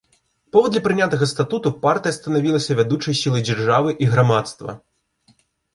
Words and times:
Паводле 0.55 0.79
прынятага 0.87 1.25
статуту, 1.33 1.73
партыя 1.85 2.15
станавілася 2.19 2.71
вядучай 2.81 3.19
сілай 3.21 3.47
дзяржавы 3.53 3.91
і 4.07 4.13
грамадства. 4.17 4.71